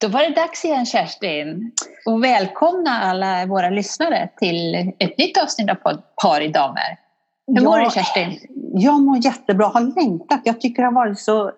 [0.00, 1.72] Då var det dags igen Kerstin.
[2.06, 6.98] Och välkomna alla våra lyssnare till ett nytt avsnitt av Par i damer.
[7.46, 8.38] Hur mår du Kerstin?
[8.74, 10.40] Jag mår jättebra, har längtat.
[10.44, 11.52] Jag tycker det har varit så...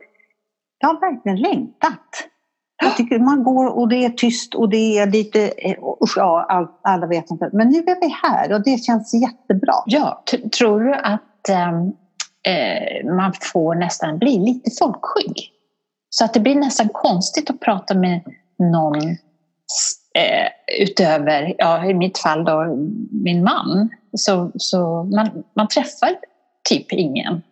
[0.79, 2.29] Jag har verkligen längtat.
[2.83, 5.53] Jag tycker man går och det är tyst och det är lite...
[5.59, 7.51] eh, Usch, ja, all, alla vet inte.
[7.53, 9.75] Men nu är vi här och det känns jättebra.
[9.87, 10.25] Ja,
[10.59, 11.93] tror du att ehm,
[12.47, 15.51] eh, man får nästan bli lite folkskygg?
[16.11, 18.21] Så att det blir nästan konstigt att prata med
[18.59, 19.03] någon
[20.15, 22.77] eh, utöver, ja i mitt fall då
[23.11, 23.89] min man.
[24.13, 26.17] Så, så man, man träffar
[26.69, 27.43] typ ingen.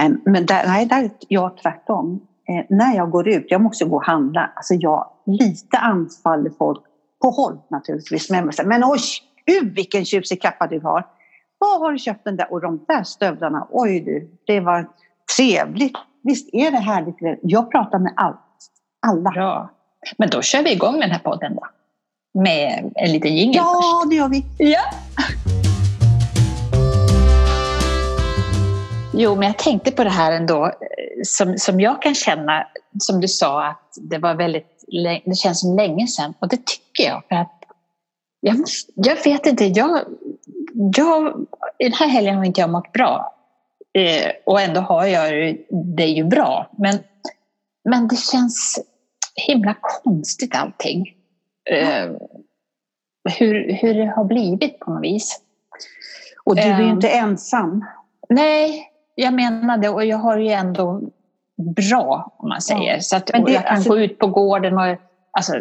[0.00, 2.20] Ehm, men där, nej, där är jag tvärtom.
[2.48, 6.82] Eh, när jag går ut, jag måste gå och handla, alltså jag lite anfaller folk
[7.22, 8.30] på håll naturligtvis.
[8.30, 9.00] Men, men oj,
[9.46, 11.06] gud vilken tjusig kappa du har.
[11.58, 12.52] Var har du köpt den där?
[12.52, 14.88] Och de där stövlarna, oj du, det var
[15.36, 15.96] trevligt.
[16.22, 17.38] Visst är det härligt?
[17.42, 18.40] Jag pratar med allt,
[19.06, 19.30] alla.
[19.30, 19.70] Bra.
[20.18, 21.66] Men då kör vi igång den här podden då.
[22.42, 23.82] Med en liten jingel först.
[23.82, 24.44] Ja, det gör vi.
[24.58, 24.80] Ja.
[29.18, 30.72] Jo, men jag tänkte på det här ändå, eh,
[31.24, 32.66] som, som jag kan känna,
[32.98, 34.84] som du sa, att det var väldigt,
[35.24, 36.34] det känns som länge sedan.
[36.38, 37.52] Och det tycker jag, för att
[38.40, 38.56] jag,
[38.94, 40.00] jag vet inte, jag,
[40.96, 41.46] jag,
[41.78, 43.35] den här helgen har inte jag mått bra.
[43.96, 45.56] Eh, och ändå har jag
[45.96, 46.70] det ju bra.
[46.78, 46.98] Men,
[47.84, 48.78] men det känns
[49.46, 51.14] himla konstigt allting.
[51.70, 52.10] Eh,
[53.38, 55.40] hur, hur det har blivit på något vis.
[56.44, 56.90] Och du är ju Ehm.
[56.90, 57.84] inte ensam.
[58.28, 61.02] Nej, jag menar det och jag har ju ändå
[61.76, 62.94] bra om man säger.
[62.94, 63.00] Ja.
[63.00, 64.96] Så att Men det- jag kan alltså- gå ut på gården och
[65.30, 65.52] alltså,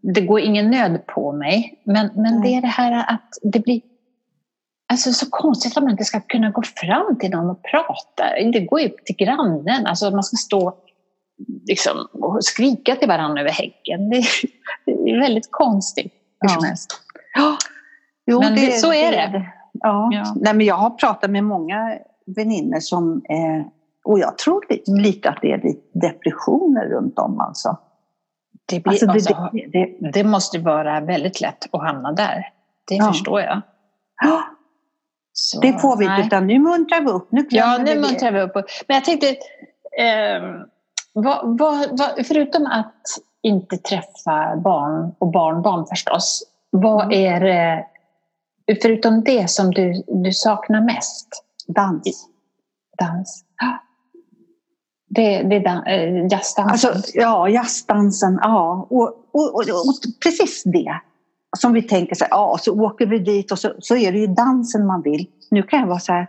[0.00, 1.80] det går ingen nöd på mig.
[1.84, 3.80] Men, men det är det här att det blir
[4.88, 8.24] alltså, så konstigt att man inte ska kunna gå fram till någon och prata.
[8.52, 10.74] Det går ju till grannen, alltså man ska stå
[11.68, 14.08] liksom, och skrika till varandra över häcken.
[14.10, 14.26] Det är,
[15.04, 16.12] det är väldigt konstigt.
[16.40, 16.68] Hur som Ja.
[16.68, 17.00] helst.
[18.26, 19.46] Jo, Men det- så är det.
[19.72, 20.08] Ja.
[20.12, 20.34] Ja.
[20.36, 21.98] Nej, men jag har pratat med många
[22.36, 23.22] vänner som...
[23.28, 23.66] Eh,
[24.04, 27.78] och jag tror li- lite att det är lite depressioner runt om alltså.
[28.68, 29.66] Det, blir, alltså, det, alltså, det,
[30.00, 32.48] det, Det måste vara väldigt lätt att hamna där.
[32.88, 33.12] Det Ja.
[33.12, 33.62] förstår jag.
[34.22, 34.42] Ja,
[35.38, 37.32] Så, det får vi inte, utan nu muntrar vi upp.
[37.32, 38.54] Nu Ja, nu vi muntrar vi upp.
[38.54, 39.28] Men jag tänkte,
[39.98, 40.42] eh,
[41.12, 43.02] vad, vad, vad, förutom att
[43.42, 47.34] inte träffa barn och barnbarn förstås, vad Mm.
[47.34, 47.86] är det,
[48.82, 51.28] förutom det som du, du saknar mest?
[51.66, 52.28] Dans.
[52.98, 53.44] Dans?
[55.08, 56.90] Det, det är dan, eh, jazzdansen?
[56.90, 58.86] Alltså, ja, jazzdansen, ja.
[58.90, 61.00] Och, och, och, och precis det.
[61.56, 64.18] Som vi tänker så här, ja, så åker vi dit och så, så är det
[64.18, 65.26] ju dansen man vill.
[65.50, 66.26] Nu kan jag vara så här,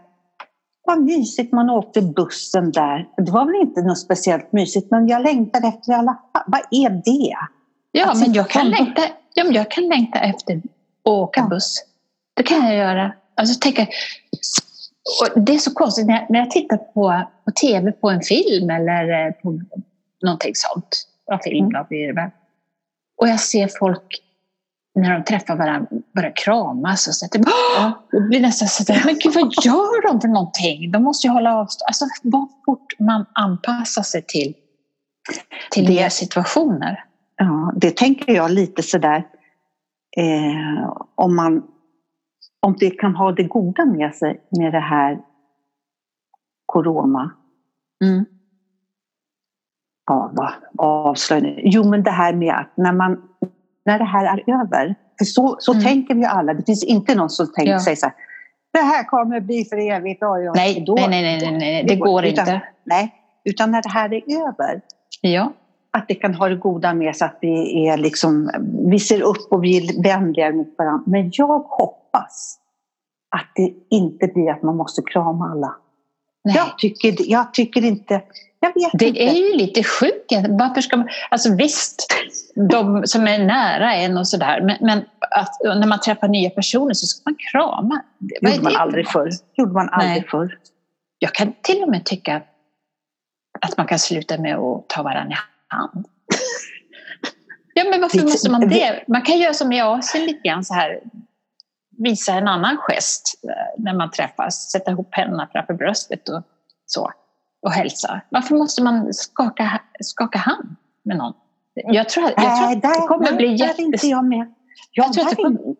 [0.86, 3.08] vad mysigt man åkte bussen där.
[3.18, 6.44] Det var väl inte något speciellt mysigt, men jag längtar efter i alla fall.
[6.48, 7.36] Vad är det?
[7.92, 9.02] Ja, Att men jag kan, längta,
[9.34, 10.64] ja, men jag kan längta efter att
[11.12, 11.48] åka Ja.
[11.48, 11.84] buss.
[12.34, 13.14] Det kan jag göra.
[13.36, 13.82] Alltså, tänka,
[15.36, 18.22] och det är så konstigt när jag, när jag tittar på, på tv på en
[18.22, 19.60] film eller eh, på
[20.24, 21.08] någonting sånt.
[21.26, 21.74] Ja, film Mm.
[21.74, 22.30] då blir det väl.
[23.18, 24.24] Och jag ser folk
[24.98, 27.40] när de träffar varandra börja kramas och så att det,
[28.12, 30.92] det blir nästan så där, men gud vad gör de för någonting?
[30.92, 31.88] De måste ju hålla avstånd.
[31.88, 34.54] Alltså vad fort man anpassar sig till,
[35.72, 37.04] till Det- nya situationer.
[37.36, 39.28] Ja, det tänker jag lite sådär.
[40.18, 41.64] Eh, om, man,
[42.60, 45.20] om det kan ha det goda med sig med det här
[46.66, 47.32] corona.
[48.04, 48.26] Mm.
[50.06, 51.62] Ja, vad avslöjande.
[51.64, 53.27] Jo, men det här med att när, man,
[53.88, 54.96] när det här är över.
[55.18, 55.84] För så, så Mm.
[55.84, 56.54] tänker vi ju alla.
[56.54, 57.80] Det finns inte någon som tänker Ja.
[57.80, 58.16] sig så här.
[58.74, 60.24] Det här kommer bli för evigt.
[60.24, 60.52] Oj, oj.
[60.56, 62.62] Nej, Då- nej, nej, nej, nej, nej, det går utan, inte.
[62.84, 63.14] Nej,
[63.46, 64.82] utan när det här är över.
[65.22, 65.52] Ja.
[65.92, 68.50] Att det kan ha det goda med sig att vi, är liksom,
[68.90, 71.04] vi ser upp och är vänligare mot varandra.
[71.06, 72.60] Men jag hoppas
[73.36, 75.76] att det inte blir att man måste krama alla.
[76.44, 76.56] Nej.
[76.56, 78.22] Jag tycker, jag tycker inte...
[78.62, 78.98] Vet inte.
[78.98, 80.32] Det är ju lite sjukt.
[80.50, 82.08] Varför ska man, alltså visst,
[82.70, 86.94] de som är nära en och sådär, men, men att, när man träffar nya personer
[86.94, 88.02] så ska man krama.
[88.42, 89.30] Vad gjorde man det aldrig förr.
[89.54, 90.28] gjorde man aldrig Nej.
[90.32, 90.58] förr.
[91.20, 92.42] Jag kan till och med tycka
[93.62, 96.06] att man kan sluta med att ta varandra i hand.
[97.74, 99.04] Ja, men varför Det- måste man det- det?
[99.08, 101.00] Man kan göra som i Asien lite grann så här.
[101.98, 104.72] Visa en annan gest eh, när man träffas.
[104.72, 106.44] Sätta ihop händerna framför bröstet och
[106.86, 107.12] så.
[107.68, 108.22] Och hälsa.
[108.30, 111.34] Varför måste man skaka, skaka hand med någon?
[111.74, 113.80] Jag tror, jag tror att det kommer bli jättes...
[113.80, 114.54] inte jag med.
[114.92, 115.76] Jag tror att det kommer-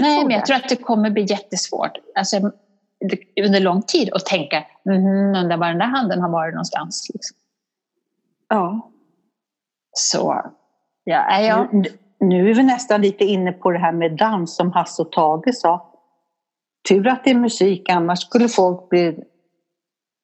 [0.00, 1.98] Nej, men jag tror att det kommer bli jättesvårt.
[2.14, 2.36] Alltså,
[3.46, 7.10] under lång tid att tänka, mm, undrar var den där handen har varit någonstans.
[7.14, 7.36] Liksom.
[8.48, 8.90] Ja.
[9.92, 10.42] Så
[11.04, 11.68] Ja, ja.
[11.72, 11.84] Nu,
[12.20, 15.54] nu är vi nästan lite inne på det här med dans som Hasse och Tage
[15.54, 15.90] sa.
[16.88, 19.24] Tur att det är musik, annars skulle folk bli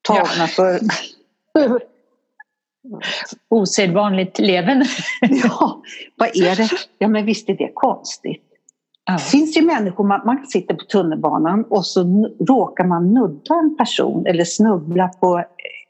[0.03, 0.47] tagna ja.
[0.47, 0.81] för
[3.49, 4.85] osedvanligt leven.
[5.21, 5.83] ja,
[6.17, 6.69] vad är det?
[6.99, 8.43] Ja, men visst är det konstigt.
[9.05, 9.13] Ja.
[9.13, 13.77] Det finns ju människor, man, man sitter på tunnelbanan och så råkar man nudda en
[13.77, 15.45] person eller snubbla på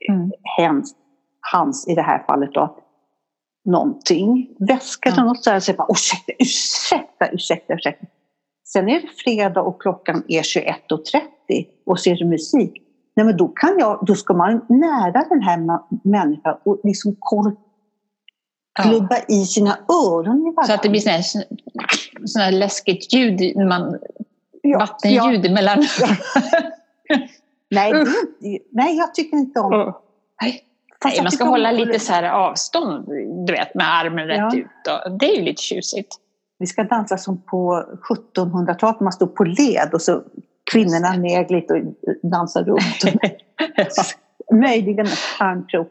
[0.09, 0.33] mm.
[0.59, 0.95] hens,
[1.41, 2.77] hans i det här fallet då,
[3.65, 5.61] någonting, väska eller något sådär.
[5.61, 8.07] Så bara, ursäkta, ursäkta, ursäkta, ursäkta.
[8.65, 12.83] Sen är det fredag och klockan är 21.30 och ser du musik.
[13.15, 15.79] Nej, men då, kan jag, då ska man nära den här
[16.09, 17.17] människan och liksom
[18.83, 19.35] klubba ja.
[19.37, 20.65] i sina öron i varandra.
[20.65, 21.23] Så att det blir sådana
[22.25, 23.99] sån här läskigt ljud, man,
[24.63, 25.53] ja, vattenljud ja.
[25.53, 25.79] mellan...
[27.71, 27.93] nej,
[28.41, 29.73] det, nej, jag tycker inte om...
[29.73, 29.95] Uh.
[30.43, 30.65] Nej.
[31.05, 33.09] Nej, man ska hålla lite så här avstånd,
[33.47, 34.57] du vet, med armen rätt ja.
[34.59, 34.67] ut.
[35.07, 36.17] Och det är ju lite tjusigt.
[36.59, 37.85] Vi ska dansa som på
[38.37, 40.23] 1700-talet, man stod på led och så
[40.71, 41.81] kvinnorna neg lite och
[42.31, 43.21] dansade runt.
[44.53, 45.07] Möjligen
[45.39, 45.89] armkrok.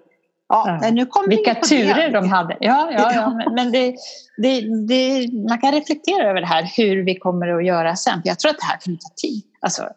[0.50, 0.92] Ja, ja.
[0.92, 2.58] Nu kom Vilka turer de hade.
[2.60, 3.52] Ja, ja, ja.
[3.52, 3.96] men det,
[4.38, 8.22] det, det, man kan reflektera över det här, hur vi kommer att göra sen.
[8.24, 9.44] jag tror att det här kommer ta tid.
[9.60, 9.90] Alltså,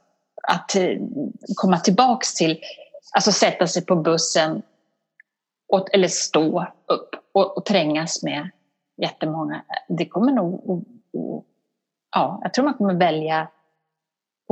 [0.42, 0.96] att eh,
[1.56, 2.58] komma tillbaks till,
[3.14, 4.62] alltså sätta sig på bussen
[5.68, 8.50] och, eller stå upp och, och trängas med
[9.02, 9.62] jättemånga.
[9.88, 11.14] Det kommer nog att,
[12.12, 13.48] ja, jag tror man kommer välja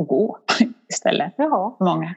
[0.01, 0.39] att gå
[0.89, 1.33] istället.
[1.37, 1.77] Ja.
[1.81, 2.15] Många.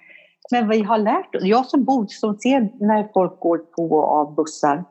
[0.52, 4.12] Men vi har lärt oss, jag som bor som ser när folk går på och
[4.12, 4.84] av bussar.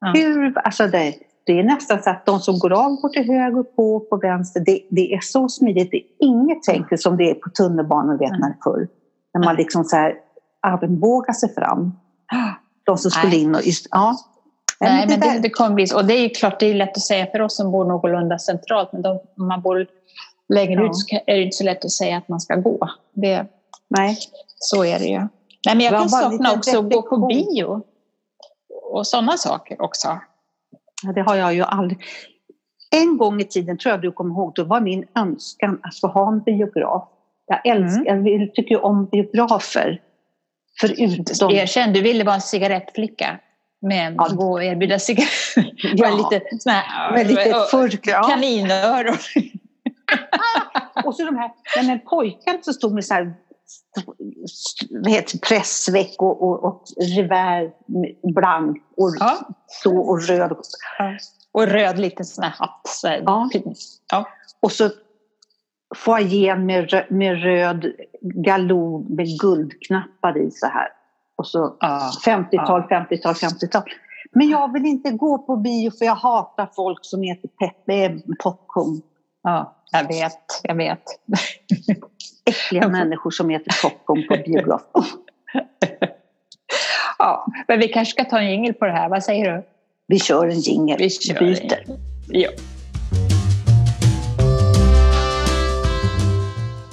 [0.00, 0.12] Ja.
[0.14, 1.14] Hur, alltså det,
[1.46, 4.16] det är nästan så att de som går av går till höger och på på
[4.16, 4.62] vänster.
[4.66, 5.90] Det, det är så smidigt.
[5.90, 8.88] Det är inget enkelt som det är på tunnelbanan vet man förr.
[9.34, 10.14] När man liksom så här
[10.60, 11.92] armbågar sig fram.
[12.84, 13.60] De som skulle in och
[13.90, 14.16] ja.
[14.80, 15.96] Nej, men det, det kommer bli så.
[15.96, 18.92] Och det är klart, det är lätt att säga för oss som bor någorlunda centralt.
[18.92, 19.86] Men de, om man bor
[20.54, 20.86] längre ja.
[20.86, 22.88] ut är det inte så lätt att säga att man ska gå.
[23.12, 23.46] Det,
[23.88, 24.18] Nej.
[24.58, 25.18] Så är det ju.
[25.66, 27.82] Nej, men jag kan sakna också att gå på bio.
[28.92, 30.18] Och sådana saker också.
[31.02, 31.98] Ja, det har jag ju aldrig.
[32.90, 36.06] En gång i tiden, tror jag du kommer ihåg, då var min önskan att få
[36.06, 37.08] ha en biograf.
[37.46, 38.40] Jag älskar, mm.
[38.40, 40.00] jag tycker om biografer.
[40.80, 41.50] Förutom...
[41.50, 43.38] Erkänn, du ville vara en cigarettflicka.
[43.80, 44.28] Men ja.
[44.32, 45.72] gå och erbjuda cigaretter.
[45.82, 46.16] Ja.
[46.32, 48.22] lite sån här, med lite förk, ja.
[48.22, 49.16] kaninöron.
[51.04, 53.34] och så de här nej, men pojkarna som stod med så här
[54.90, 56.84] vad heter pressväck och, och, och
[57.16, 57.72] revär
[58.34, 59.38] blank och, ja.
[59.66, 60.56] så, och röd.
[60.98, 61.16] Ja.
[61.52, 62.80] Och röd liten sån här hatt.
[62.84, 63.22] Så här.
[63.26, 63.50] Ja.
[64.10, 64.28] ja.
[64.60, 64.90] Och så
[65.94, 70.88] foajén med, med röd galon med guldknappar i så här.
[71.36, 72.10] Och så ja.
[72.26, 73.82] 50-tal, 50-tal, 50-tal.
[74.32, 79.02] Men jag vill inte gå på bio för jag hatar folk som äter peppe, popcorn.
[79.42, 81.02] Ja, jag vet, jag vet.
[82.44, 84.82] Äckliga människor som äter popcorn på biograf.
[87.18, 89.08] ja, men vi kanske ska ta en jingel på det här.
[89.08, 89.62] Vad säger du?
[90.06, 90.98] Vi kör en jingel.
[90.98, 91.84] Vi kör byter.
[92.28, 92.50] Ja.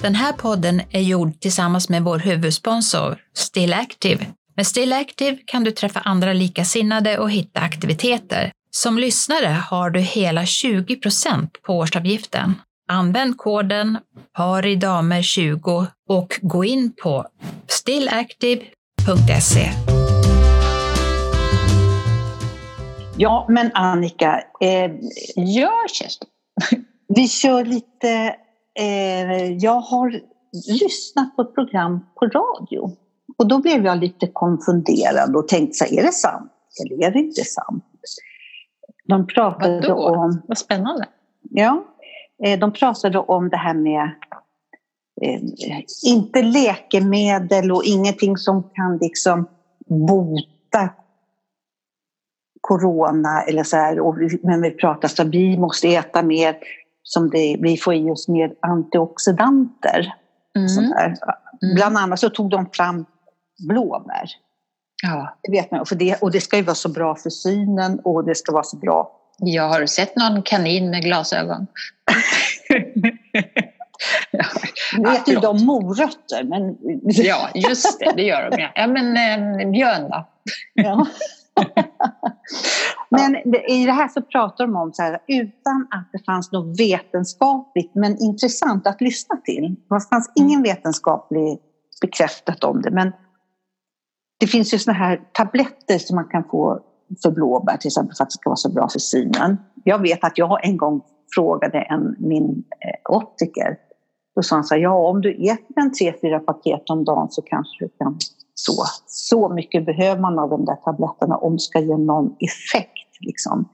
[0.01, 4.25] Den här podden är gjord tillsammans med vår huvudsponsor Still Active.
[4.55, 8.51] Med Still Active kan du träffa andra likasinnade och hitta aktiviteter.
[8.71, 12.55] Som lyssnare har du hela 20% på årsavgiften.
[12.91, 13.97] Använd koden
[14.37, 17.25] paridamer20 och gå in på
[17.67, 19.69] stillactive.se.
[23.17, 24.43] Ja, men Annika.
[24.61, 24.91] Eh,
[25.35, 26.29] ja, Kerstin.
[27.15, 28.35] vi kör lite...
[28.79, 30.21] Eh, jag har
[30.81, 32.97] lyssnat på ett program på radio.
[33.37, 36.51] Och då blev jag lite konfunderad och tänkte så är det sant
[36.83, 37.85] eller är det inte sant?
[39.07, 39.95] De pratade Vadå?
[39.95, 40.41] om...
[40.47, 41.05] Vad spännande.
[41.49, 41.85] Ja,
[42.59, 44.11] de pratade om det här med
[45.21, 45.41] eh,
[46.05, 49.47] inte läkemedel och ingenting som kan liksom
[49.87, 50.89] bota
[52.61, 53.99] corona eller så här.
[53.99, 56.57] Och, men vi om att vi måste äta mer,
[57.03, 60.13] som det, vi får i oss mer antioxidanter.
[60.55, 60.93] Mm.
[60.93, 61.75] Mm.
[61.75, 63.05] Bland annat så tog de fram
[63.67, 64.29] blåbär.
[65.03, 65.37] Ja.
[65.43, 68.25] Det vet man, för det, och det ska ju vara så bra för synen och
[68.25, 71.67] det ska vara så bra jag har sett någon kanin med glasögon.
[74.31, 74.45] ja,
[74.97, 76.43] nu äter ju de morötter.
[76.43, 76.77] Men...
[77.03, 78.61] ja, just det, det gör de.
[78.61, 80.29] Ja, ja men eh, björn då?
[80.73, 81.07] ja.
[83.09, 83.35] men
[83.69, 87.95] i det här så pratar de om så här, utan att det fanns något vetenskapligt
[87.95, 89.75] men intressant att lyssna till.
[89.89, 91.59] Det fanns ingen vetenskaplig
[92.01, 93.11] bekräftat om det men
[94.39, 96.79] det finns ju såna här tabletter som man kan få
[97.23, 99.57] för blåbär till exempel för att det ska vara så bra för synen.
[99.83, 101.01] Jag vet att jag en gång
[101.35, 103.77] frågade en, min eh, optiker.
[104.35, 107.27] Då sa han så här, ja om du äter en tre, fyra paket om dagen
[107.29, 108.17] så kanske du kan
[108.53, 108.83] så.
[109.05, 113.09] Så mycket behöver man av de där tabletterna om det ska ge någon effekt.
[113.19, 113.69] Liksom.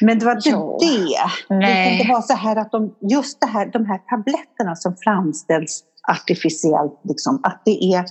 [0.00, 0.78] Men det var inte Jo.
[0.80, 1.54] det.
[1.54, 2.04] Nej.
[2.04, 7.00] Det var så här att de, just det här, de här tabletterna som framställs artificiellt,
[7.04, 8.04] liksom, att det, är,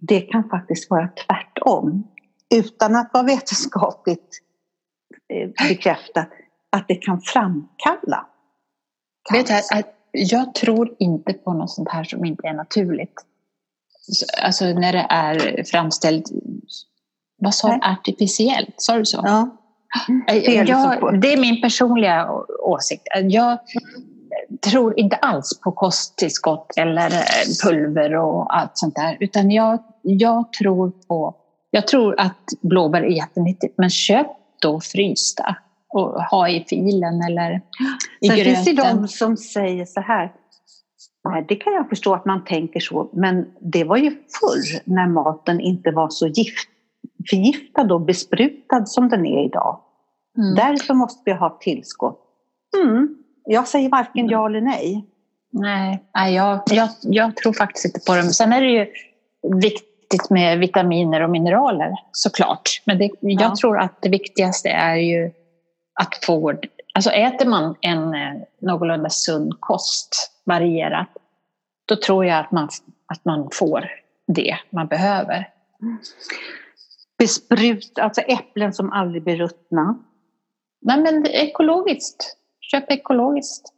[0.00, 2.04] det kan faktiskt vara tvärtom.
[2.54, 4.40] Utan att vara vetenskapligt
[5.32, 6.28] eh, bekräftat,
[6.72, 8.26] att det kan framkalla
[9.32, 9.84] Vet du, cancer.
[10.12, 13.14] jag tror inte på något sånt här som inte är naturligt.
[14.00, 16.24] Så- Alltså när det är framställt,
[17.36, 18.74] vad sa du, artificiellt?
[18.76, 19.20] Sa du så?
[19.24, 19.56] Ja.
[20.26, 22.30] Det är är, liksom på- jag, det är min personliga
[22.62, 23.02] åsikt.
[23.22, 23.58] Jag
[24.62, 27.22] tror inte alls på kosttillskott eller eh,
[27.64, 29.16] pulver och allt sånt där.
[29.20, 31.36] Utan jag, jag tror på...
[31.74, 34.26] Jag tror att blåbär är jättenyttigt, men köp
[34.62, 35.56] då frysta
[35.88, 37.60] och ha i filen eller
[38.20, 38.96] i Sen finns det gröten.
[38.96, 40.32] de som säger så här,
[41.24, 45.08] nej, det kan jag förstå att man tänker så, men det var ju förr när
[45.08, 46.68] maten inte var så gift,
[47.30, 49.80] förgiftad och besprutad som den är idag.
[50.38, 50.54] Mm.
[50.54, 52.20] Därför måste vi ha tillskott.
[52.84, 53.16] Mm.
[53.44, 55.06] Jag säger varken ja eller nej.
[55.52, 58.22] Nej, nej jag, jag, jag tror faktiskt inte på det.
[58.22, 58.86] Men sen är det ju
[59.60, 59.93] viktigt
[60.30, 62.82] med vitaminer och mineraler såklart.
[62.84, 63.54] Men det, jag Ja.
[63.60, 65.30] tror att det viktigaste är ju
[66.00, 66.54] att få...
[66.94, 71.08] Alltså äter man en eh, någorlunda sund kost, varierat,
[71.86, 72.68] då tror jag att man,
[73.06, 73.90] att man får
[74.26, 75.48] det man behöver.
[77.18, 79.98] Besprut, alltså äpplen som aldrig blir ruttna.
[80.80, 82.36] Nej, men ekologiskt.
[82.60, 83.72] Köp ekologiskt.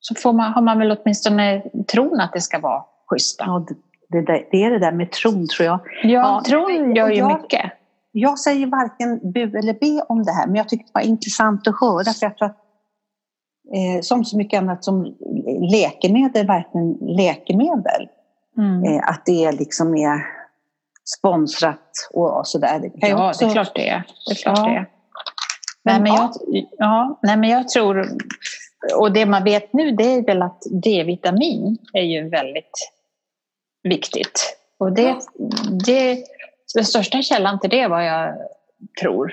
[0.00, 1.62] Så får man, har man väl åtminstone
[1.92, 3.44] tron att det ska vara schyssta.
[3.46, 3.66] Ja,
[4.08, 5.80] det, där, det är det där med tron tror jag.
[6.02, 7.72] Ja, Ja, tron gör ju jag- mycket.
[8.16, 11.68] Jag säger varken bu eller be om det här, men jag tycker det var intressant
[11.68, 12.56] att höra för jag tror att
[13.74, 15.14] eh, som så mycket annat som
[15.72, 18.08] läkemedel verkligen läkemedel.
[18.58, 18.84] Mm.
[18.84, 20.20] Eh, att det liksom är
[21.18, 22.80] sponsrat och sådär.
[22.82, 24.02] Ju Ja, också- det är klart det är.
[24.26, 24.64] Det är, klart Ja.
[24.66, 24.86] det är.
[25.84, 26.30] Nej, men jag,
[26.78, 28.08] ja, nej, men jag tror...
[28.98, 32.90] Och det man vet nu det är väl att D-vitamin är ju väldigt
[33.88, 34.56] viktigt.
[34.78, 35.16] Och det,
[35.86, 36.24] det,
[36.74, 38.36] den största källan till det, vad jag
[39.00, 39.32] tror,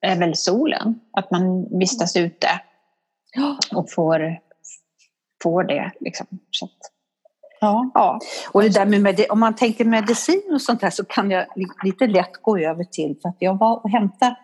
[0.00, 1.00] är väl solen.
[1.12, 2.48] Att man vistas ute
[3.74, 4.38] och får,
[5.42, 5.92] får det.
[6.00, 6.26] Liksom.
[6.50, 6.68] Så
[7.60, 7.90] Ja.
[7.94, 8.20] ja.
[8.52, 11.66] Och det där med om man tänker medicin och sånt här så kan jag li-
[11.84, 14.36] lite lätt gå över till, för att jag var och hämtade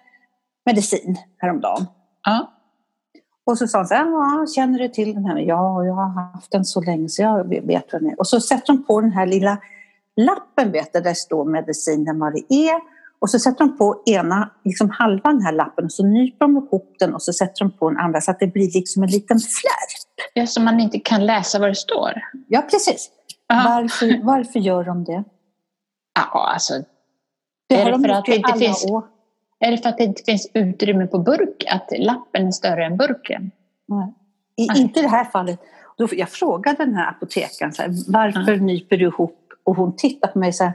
[0.67, 1.87] medicin häromdagen.
[2.25, 2.53] Ja.
[3.47, 5.39] Och så sa han så här, ja, känner du till den här?
[5.39, 8.19] Ja, jag har haft den så länge så jag vet vad den är.
[8.21, 9.59] Och så sätter de på den här lilla
[10.17, 12.81] lappen, vet du, där det står medicinen vad det är.
[13.19, 16.57] Och så sätter de på ena, liksom halva den här lappen och så nyper de
[16.57, 19.09] ihop den och så sätter de på den andra så att det blir liksom en
[19.11, 20.29] liten flärp.
[20.35, 22.13] Ja, så man inte kan läsa vad det står.
[22.49, 23.11] Ja, precis.
[23.49, 25.25] Varför, varför gör de det?
[26.15, 26.75] Ja, alltså,
[27.69, 29.05] Det Är har det de för gjort att det i inte alla finns- år.
[29.65, 31.65] Är det för att det inte finns utrymme på burk?
[31.71, 33.51] Att lappen är större än burken?
[33.89, 34.15] Nej.
[34.57, 34.83] I, Nej.
[34.83, 35.61] Inte i det här fallet.
[35.99, 39.39] Då, jag frågade den här apotekaren så här, varför nyper du ihop?
[39.65, 40.73] Och hon tittade på mig så här,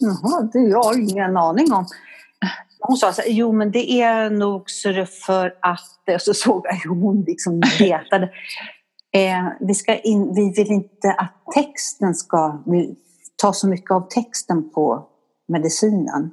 [0.00, 1.86] jaha, det har jag ingen aning om.
[2.80, 6.66] Hon sa så här, jo men det är nog så för att, och så såg
[6.66, 8.30] jag hur hon liksom letade.
[9.14, 12.96] Eh, vi, ska in, vi vill inte att texten ska vi
[13.36, 15.08] ta så mycket av texten på
[15.48, 16.30] medicinen.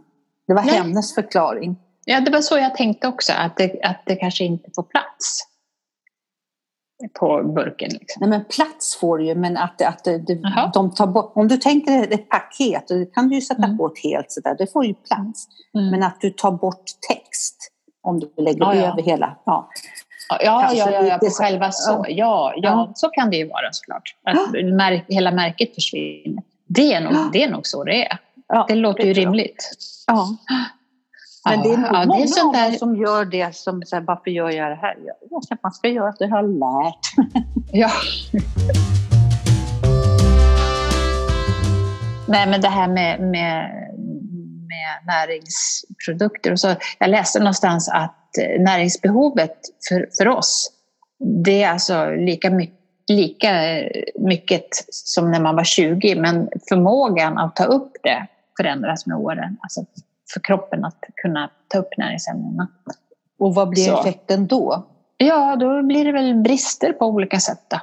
[0.49, 0.75] Det var Nej.
[0.75, 1.77] hennes förklaring.
[2.05, 5.45] Ja, det var så jag tänkte också, att det, att det kanske inte får plats
[7.19, 7.89] på burken.
[7.89, 8.19] Liksom.
[8.19, 10.71] Nej men plats får du ju men att, att det, det, Jaha.
[10.73, 13.77] de tar bort, om du tänker ett paket, då kan du ju sätta Mm.
[13.77, 15.47] på ett helt sådär, det får ju plats.
[15.77, 15.89] Mm.
[15.91, 17.71] Men att du tar bort text,
[18.03, 18.91] om du lägger Ja, ja.
[18.91, 19.37] över hela.
[19.45, 19.69] Ja.
[20.29, 22.05] Ja, ja, Kanske ja, ja, ja på så- själva så.
[22.09, 24.15] Ja, ja, så kan det ju vara såklart.
[24.23, 26.43] Att märk, hela märket försvinner.
[26.67, 28.17] Det är, nog, det är nog så det är.
[28.49, 29.29] Ja, Det låter ju tror jag.
[29.29, 29.71] rimligt.
[30.07, 30.37] Ja.
[31.49, 34.03] Men det är nog ja, många det är sånt där, som gör det som säger
[34.03, 34.95] varför gör jag det här?
[35.29, 37.33] Jag att man ska göra det jag har lärt.
[37.71, 37.91] Ja.
[42.27, 43.71] Nej, men det här med, med,
[44.67, 46.51] med näringsprodukter.
[46.51, 49.57] Och så, jag läste någonstans att eh, näringsbehovet
[49.89, 50.71] för, för oss,
[51.45, 52.75] det är alltså lika mycket
[53.07, 53.51] lika
[54.19, 58.27] mycket som när man var 20, men förmågan att ta upp det
[58.59, 59.57] förändras med åren.
[59.61, 59.85] Alltså
[60.33, 62.67] för kroppen att kunna ta upp näringsämnena.
[63.39, 63.99] Och vad blir Så.
[63.99, 64.87] effekten då?
[65.17, 67.63] Ja, då blir det väl brister på olika sätt.
[67.69, 67.77] Då,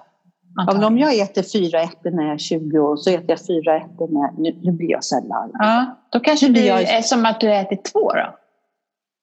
[0.61, 0.85] antagligen.
[0.87, 4.09] om jag äter fyra äpplen när jag är 20 år så äter jag fyra äpplen
[4.11, 4.42] när...
[4.42, 5.50] Nu, nu blir jag sällan.
[5.52, 8.35] Ja, då kanske blir jag- är som att du äter två då.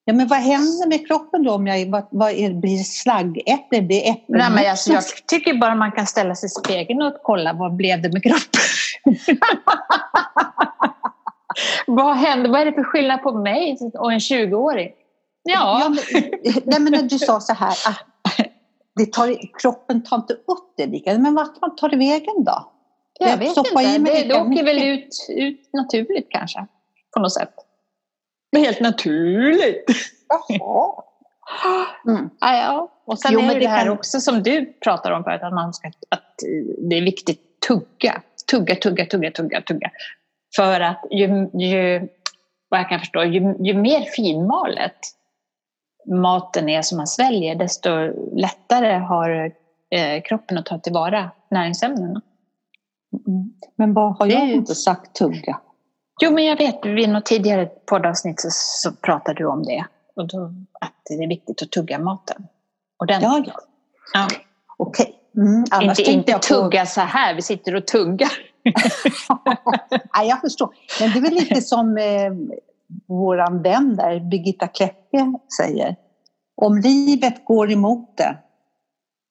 [0.05, 3.81] Ja, men vad händer med kroppen då om jag vad, vad är, blir slaggäpple?
[3.81, 7.13] Blir äpple Nej, men alltså, jag tycker bara man kan ställa sig i spegeln och
[7.23, 8.61] kolla vad blev det med kroppen.
[11.87, 12.49] vad hände?
[12.49, 14.91] Vad är det för skillnad på mig och en 20-åring?
[15.43, 15.81] Ja.
[15.83, 16.23] ja men,
[16.65, 18.05] nej, men när du sa så här att
[18.95, 22.71] det tar, kroppen tar inte upp det lika, men vart tar det vägen då?
[23.19, 23.99] Jag vet inte.
[23.99, 26.65] Det, det åker väl ut, ut naturligt kanske,
[27.13, 27.53] på något sätt.
[28.55, 29.85] Helt naturligt.
[30.27, 31.03] Jaha.
[32.07, 32.29] Mm.
[32.39, 32.91] Ja, ja.
[33.05, 33.93] Och sen jo, är det, det här kan...
[33.93, 36.35] också som du pratar om förut, att, man ska, att
[36.89, 38.21] det är viktigt att tugga.
[38.51, 39.91] Tugga, tugga, tugga, tugga, tugga.
[40.55, 42.09] För att ju, ju
[42.69, 44.97] vad jag kan förstå, ju, ju mer finmalet
[46.05, 47.89] maten är som man sväljer, desto
[48.35, 49.51] lättare har
[49.89, 52.21] eh, kroppen att ta tillvara näringsämnena.
[53.27, 53.53] Mm.
[53.75, 55.59] Men vad har jag inte sagt tugga?
[56.21, 59.85] Jo, men jag vet, vid något tidigare poddavsnitt så, så pratade du om det.
[60.15, 62.47] Och då, att det är viktigt att tugga maten
[62.99, 63.53] ordentligt.
[63.55, 63.61] Ja,
[64.13, 64.27] ja.
[64.77, 65.15] Okej.
[65.33, 65.45] Okay.
[65.45, 66.39] Mm, inte inte på...
[66.39, 68.31] tugga så här, vi sitter och tuggar.
[70.15, 70.69] Nej, jag förstår.
[70.99, 72.57] Men det är väl lite som eh,
[73.07, 75.95] vår vän där, Birgitta Kläcke, säger.
[76.55, 78.37] Om livet går emot det,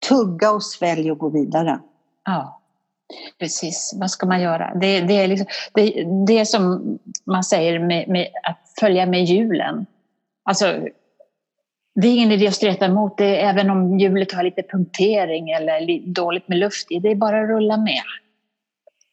[0.08, 1.80] tugga och svälj och gå vidare.
[2.24, 2.58] Ja.
[3.38, 4.74] Precis, vad ska man göra?
[4.74, 9.86] Det, det är liksom, det, det som man säger med, med, att följa med hjulen.
[10.44, 10.88] Alltså,
[11.94, 16.06] det är ingen idé att streta emot det, även om hjulet har lite punktering eller
[16.12, 16.98] dåligt med luft i.
[16.98, 18.02] Det är bara att rulla med.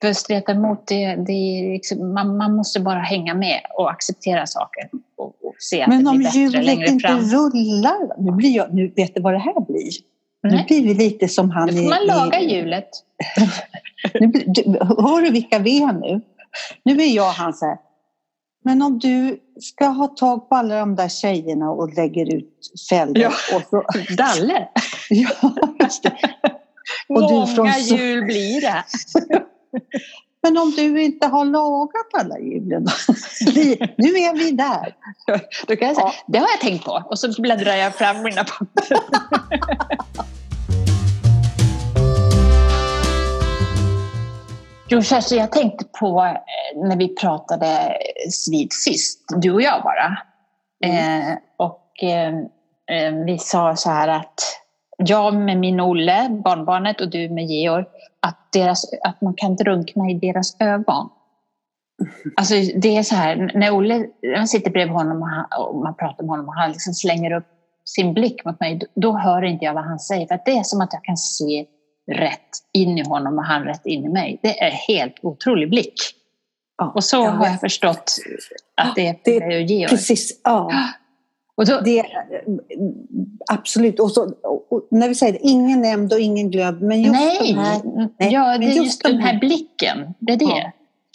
[0.02, 4.48] För att streta emot, det, det liksom, man, man, måste bara hänga med och acceptera
[4.48, 4.90] saker.
[5.18, 6.44] Och, och se att Men det blir fram.
[6.46, 9.92] Om hjulet inte rullar, nu, blir jag, nu vet du vad det här blir?
[10.44, 10.58] Nej.
[10.58, 11.72] Nu blir vi lite som han i...
[11.72, 12.90] Nu får man laga hjulet.
[14.82, 16.22] hör du vilka vi är nu?
[16.84, 17.78] Nu är jag han så här.
[18.64, 22.54] Men om du ska ha tag på alla de där tjejerna och lägger ut
[22.90, 23.22] fälgar.
[23.22, 23.84] Ja, och så,
[24.18, 24.68] Dalle!
[25.10, 26.18] ja, just det.
[27.10, 28.84] Och Många du från, jul blir det.
[30.42, 32.84] Men om du inte har lagat alla julen,
[33.98, 34.96] nu är vi där.
[35.68, 36.14] Då kan jag säga, ja.
[36.28, 37.04] det har jag tänkt på.
[37.06, 38.98] Och så bläddrar jag fram mina papper.
[44.92, 47.98] Jo, Kerstin, jag tänkte på eh, när vi pratade
[48.52, 50.18] vid sist, du och jag bara.
[50.86, 51.32] Mm.
[51.32, 52.34] Eh, och eh,
[52.98, 54.42] eh, vi sa så här att
[54.98, 57.86] jag med min Olle, barnbarnet, och du med Georg,
[58.28, 61.10] att, deras, att man kan drunkna i deras ögon.
[62.36, 64.06] Alltså det är så här, när Olle,
[64.38, 67.32] man sitter bredvid honom och, han, och man pratar med honom och han liksom slänger
[67.32, 67.48] upp
[67.86, 70.28] sin blick mot mig, då hör inte jag vad han säger.
[70.28, 71.66] För det är som att jag kan se
[72.12, 74.40] rätt in i honom och han rätt in i mig.
[74.44, 75.96] Det är helt otrolig blick.
[76.78, 78.16] Ja, och så ja, har jag förstått
[78.82, 79.90] att det är det, och Georg.
[79.90, 80.72] Precis, ja.
[81.60, 82.06] Och då, det,
[83.52, 84.00] absolut.
[84.00, 84.24] Och, så,
[84.70, 86.82] och när vi säger det, ingen nämnd och ingen glömd.
[86.82, 87.82] Men just nej, de här,
[88.20, 90.14] nej, ja, det är just, just den här blicken.
[90.20, 90.72] Det är det.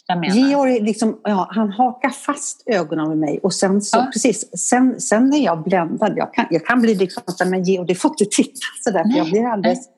[0.07, 0.35] Ja.
[0.35, 4.11] Georg liksom, ja, han hakar fast ögonen med mig och sen så, ja.
[4.13, 6.13] precis, sen, sen är jag bländad.
[6.17, 9.31] Jag kan, jag kan bli liksom men Georg, det får inte titta sådär för jag
[9.31, 9.89] blir alldeles...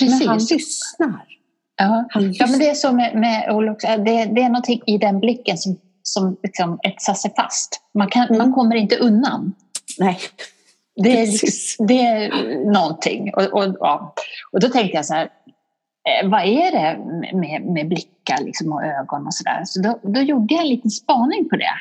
[0.00, 0.20] Precis.
[0.20, 1.24] Men han lyssnar.
[1.76, 2.06] Ja.
[2.10, 2.46] Han lyssnar.
[2.46, 5.58] ja, men det är så med, med Olof, det, det är någonting i den blicken
[5.58, 7.80] som, som liksom etsar sig fast.
[7.94, 8.38] Man, kan, mm.
[8.38, 9.54] man kommer inte undan.
[9.98, 10.18] Nej.
[10.96, 11.28] Det är,
[11.86, 12.30] det är
[12.72, 13.34] någonting.
[13.34, 14.14] Och, och, ja.
[14.52, 15.24] och då tänkte jag så här,
[16.08, 16.98] eh, vad är det
[17.36, 19.62] med, med blickar liksom och ögon och sådär?
[19.64, 21.74] Så då, då gjorde jag en liten spaning på det.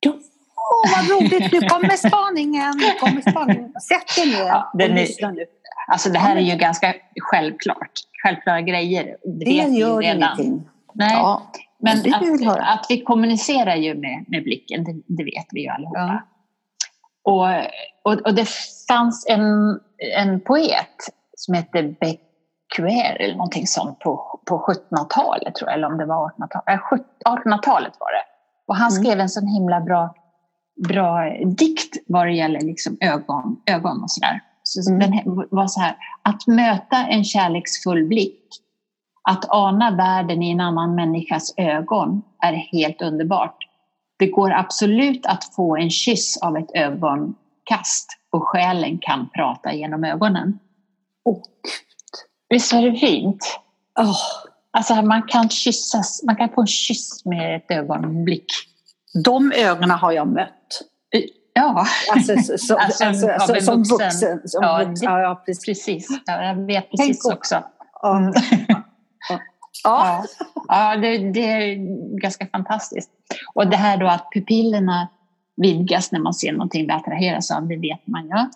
[0.00, 0.12] Ja.
[0.56, 1.52] Åh, vad roligt!
[1.52, 2.76] Nu kommer spaningen!
[2.76, 3.72] Nu kommer spaningen.
[3.72, 5.44] Sätt dig ner ja, och lyssna nu.
[5.88, 7.90] Alltså det här är ju ganska självklart.
[8.22, 9.16] Självklara grejer.
[9.24, 10.68] Det, det gör ingenting.
[10.94, 11.12] Nej.
[11.12, 15.68] Ja, men att, att, vi kommunicerar ju med, med blicken, det, det vet vi ju
[15.68, 15.98] allihopa.
[15.98, 16.22] Ja.
[17.28, 17.46] Och,
[18.02, 18.48] och, och, det
[18.88, 19.80] fanns en,
[20.16, 20.96] en poet
[21.36, 26.30] som hette Becquer eller någonting sånt på, på 1700-talet tror jag, eller om det var
[26.30, 26.80] 1800-talet.
[27.26, 28.24] 1800-talet var det.
[28.66, 29.02] Och han mm.
[29.02, 29.20] skrev mm.
[29.20, 30.14] en sån himla bra,
[30.88, 34.40] bra dikt vad det gäller liksom ögon, ögon och sådär.
[34.62, 35.10] Så mm.
[35.10, 38.44] Den var så här, att möta en kärleksfull blick,
[39.30, 43.67] att ana världen i en annan människas ögon är helt underbart.
[44.18, 50.04] Det går absolut att få en kyss av ett ögonkast och själen kan prata genom
[50.04, 50.58] ögonen.
[51.24, 51.42] Oh,
[52.48, 53.60] Visst är det fint?
[54.00, 54.16] Oh.
[54.70, 58.46] Alltså man kan kyssas, man kan få en kyss med ett ögonblick.
[59.24, 60.82] De ögonen har jag mött.
[61.52, 64.40] Ja, alltså, så, alltså, alltså, alltså, som vuxen.
[64.44, 65.12] som ja, vuxen.
[65.12, 65.66] Ja, precis.
[65.66, 66.20] precis.
[66.26, 67.62] Ja, jag vet precis Tänk också.
[68.04, 68.32] Mm.
[69.84, 70.24] Ja,
[70.68, 70.96] ja.
[70.96, 71.76] det, det, är
[72.20, 73.10] ganska fantastiskt.
[73.54, 75.08] Och det här då att pupillerna
[75.56, 78.46] vidgas när man ser någonting vi attraheras av, det vet man ju.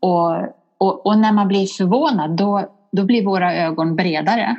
[0.00, 0.36] Och,
[0.78, 4.56] och, och, när man blir förvånad då, då blir våra ögon bredare.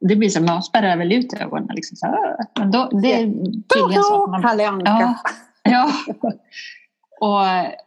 [0.00, 1.68] Det blir som att man spärrar väl ut ögonen.
[1.74, 3.26] Liksom så Men då, det är
[3.74, 4.42] tydligen så att man...
[4.42, 4.90] Kalle Anka.
[4.90, 5.14] Ja,
[5.62, 5.90] ja.
[7.20, 7.44] Och,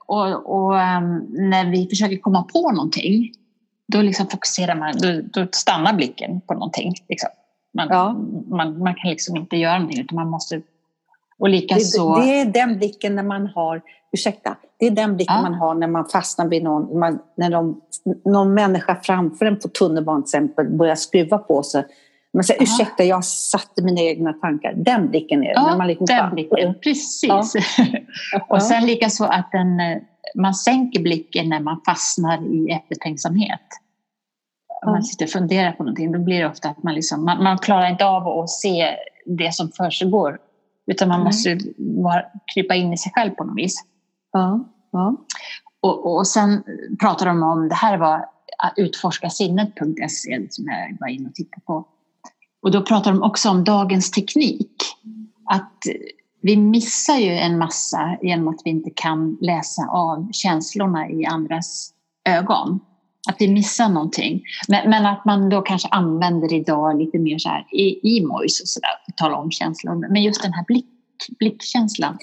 [0.07, 3.31] och, och um, när vi försöker komma på någonting
[3.91, 6.93] då liksom fokuserar man, då, då stannar blicken på någonting.
[7.09, 7.29] Liksom.
[7.73, 8.13] Man, ja.
[8.47, 10.61] man, man kan liksom inte göra någonting utan man måste
[11.41, 12.15] och likaså...
[12.15, 15.41] Det, det är den blicken när man har, ursäkta, det är den blicken ja.
[15.41, 17.81] man har när man fastnar vid någon, man, när de,
[18.25, 21.85] någon människa framför en på tunnelbanan till exempel börjar skruva på sig.
[22.33, 22.63] Man säger, ja.
[22.63, 24.73] ursäkta, jag satte mina egna tankar.
[24.75, 25.53] Den blicken är det.
[25.55, 27.29] Ja, när man liksom den blicken, precis.
[28.49, 29.67] Och sen likaså att den,
[30.35, 33.61] man sänker blicken när man fastnar i eftertänksamhet.
[34.85, 37.43] Om man sitter och funderar på någonting, då blir det ofta att man, liksom, man,
[37.43, 40.39] man klarar inte av att se det som försiggår
[40.87, 43.83] utan man måste bara krypa in i sig själv på något vis.
[44.31, 45.15] Ja, ja.
[45.81, 46.63] Och, och sen
[46.99, 48.25] pratar de om, det här var
[48.75, 51.85] utforskasinnet.se som jag var inne och tittade på.
[52.61, 54.75] Och då pratar de också om dagens teknik.
[55.45, 55.79] Att
[56.41, 61.93] vi missar ju en massa genom att vi inte kan läsa av känslorna i andras
[62.29, 62.79] ögon.
[63.29, 64.41] Att vi missar någonting.
[64.67, 67.65] Men, men att man då kanske använder idag lite mer så här
[68.17, 70.07] emojis och sådär för att tala om känslor.
[70.09, 70.85] Men just den här blick,
[71.39, 72.17] blickkänslan.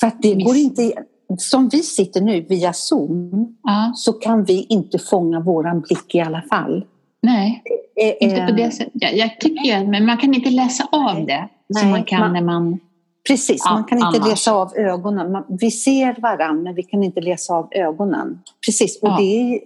[0.00, 0.92] För att det går inte,
[1.38, 3.92] som vi sitter nu via Zoom ja.
[3.94, 6.84] så kan vi inte fånga våran blick i alla fall.
[7.22, 7.62] Nej,
[7.96, 8.92] eh, inte på det sättet.
[8.94, 12.32] Jag, jag tycker men man kan inte läsa av det Nej, som man kan man,
[12.32, 12.80] när man...
[13.28, 14.28] Precis, ja, man kan inte annars.
[14.28, 15.32] läsa av ögonen.
[15.32, 18.38] Man, vi ser varandra men vi kan inte läsa av ögonen.
[18.66, 19.16] Precis, och ja.
[19.20, 19.60] det,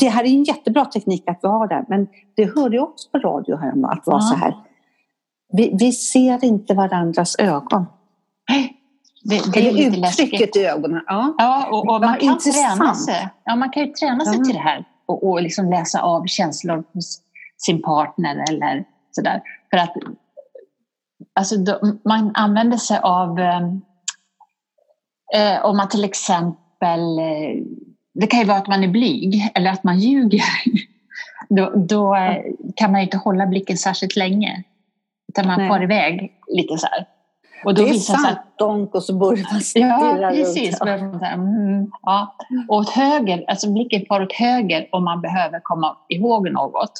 [0.00, 3.10] det här är en jättebra teknik att vi har där men det hörde jag också
[3.10, 4.20] på radio här att vara ja.
[4.20, 4.54] så här.
[5.52, 7.86] Vi, vi, ser inte varandras ögon.
[9.24, 11.02] Det, det är lite uttrycket i ögonen.
[11.06, 13.28] Ja, ja och, och man, kan träna sig.
[13.44, 14.44] Ja, man kan ju träna sig ja.
[14.44, 17.20] till det här och, och liksom läsa av känslor hos
[17.56, 19.42] sin partner eller sådär.
[19.70, 19.94] För att
[21.34, 23.80] alltså, då, man använder sig av ehm,
[25.34, 27.62] eh, om man till exempel eh,
[28.14, 30.42] det kan ju vara att man är blyg eller att man ljuger.
[31.48, 32.36] Då, då eh,
[32.76, 34.62] kan man inte hålla blicken särskilt länge.
[35.28, 35.68] Utan man Nej.
[35.68, 37.06] far iväg lite så här.
[37.64, 40.80] Och då det är sant, att, donk, och så börjar man stirra Ja, precis.
[40.80, 41.22] Runt.
[41.22, 42.36] Mm, ja.
[42.68, 46.92] Och åt höger, alltså blicken far åt höger om man behöver komma ihåg något.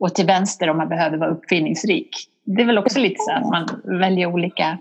[0.00, 2.08] Och till vänster om man behöver vara uppfinningsrik.
[2.44, 4.78] Det är väl också lite så att man väljer olika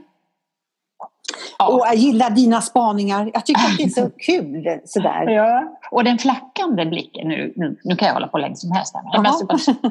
[1.58, 1.68] Ja.
[1.68, 3.32] Och jag gillar dina spaningar.
[3.34, 4.80] Jag tycker att det är så kul.
[4.86, 5.30] Sådär.
[5.30, 5.80] Ja.
[5.92, 8.96] Och den flackande blicken, nu, nu, nu kan jag hålla på länge som helst.
[8.96, 9.34] Här, men,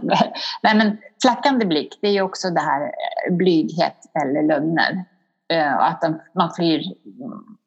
[0.63, 5.05] Nej, men flackande blick, det är ju också det här eh, blyghet eller lögner.
[5.53, 6.83] Uh, att den, man, flyr,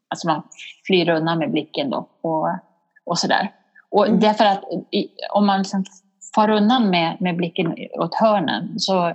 [0.09, 0.43] alltså man
[0.87, 2.47] flyr undan med blicken då och,
[3.05, 3.51] och sådär.
[3.89, 4.19] Och mm.
[4.19, 4.63] därför att
[5.33, 5.85] om man liksom
[6.35, 9.13] far undan med, med blicken åt hörnen så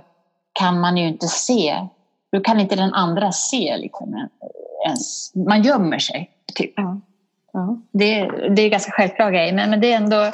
[0.53, 1.87] kan man ju inte se,
[2.31, 4.27] då kan inte den andra se liksom,
[4.87, 6.31] ens, man gömmer sig.
[6.55, 6.73] Typ.
[6.75, 7.01] Ja.
[7.53, 7.81] Ja.
[7.91, 10.31] Det, det är ganska självklara grejer men, men det är ändå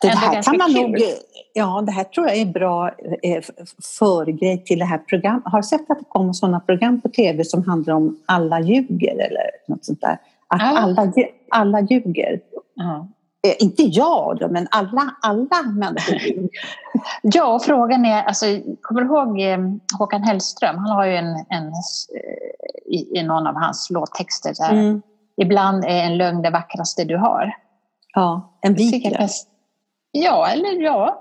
[0.00, 0.98] det här kan man nog,
[1.52, 2.88] ja det här tror jag är bra
[3.22, 3.44] eh,
[3.98, 5.42] förgrej till det här programmet.
[5.44, 9.12] Har du sett att det kommer sådana program på tv som handlar om alla ljuger
[9.12, 10.18] eller något sånt där?
[10.48, 11.12] Att alla,
[11.50, 12.40] alla ljuger.
[12.74, 13.08] Ja.
[13.44, 16.20] Eh, inte jag då, men alla, alla människor.
[17.22, 18.46] ja, frågan är, alltså,
[18.82, 19.58] kommer du ihåg eh,
[19.98, 20.78] Håkan Hellström?
[20.78, 21.72] Han har ju en, en
[22.86, 24.54] i, i någon av hans låttexter.
[24.54, 25.02] Så mm.
[25.36, 27.52] Ibland är en lögn det vackraste du har.
[28.14, 29.16] Ja, en vit
[30.12, 31.20] Ja, eller ja.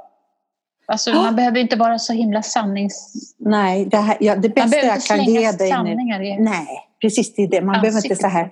[0.85, 1.23] Alltså, oh.
[1.23, 3.13] Man behöver inte vara så himla sannings...
[3.37, 6.25] Nej, det, här, ja, det bästa jag kan ge dig nu...
[6.25, 6.39] I...
[6.39, 6.67] Nej,
[7.01, 7.61] precis det är det.
[7.61, 8.51] Man behöver inte så här,